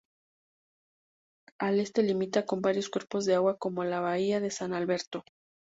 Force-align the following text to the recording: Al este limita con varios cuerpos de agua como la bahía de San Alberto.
Al 1.59 1.79
este 1.79 2.01
limita 2.01 2.47
con 2.47 2.63
varios 2.63 2.89
cuerpos 2.89 3.25
de 3.25 3.35
agua 3.35 3.59
como 3.59 3.83
la 3.83 3.99
bahía 3.99 4.39
de 4.39 4.49
San 4.49 4.73
Alberto. 4.73 5.23